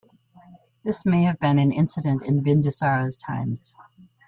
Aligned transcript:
This 0.83 1.05
may 1.05 1.25
have 1.25 1.39
been 1.39 1.59
an 1.59 1.71
incident 1.71 2.23
in 2.23 2.41
Bindusara's 2.41 3.15
times. 3.17 3.75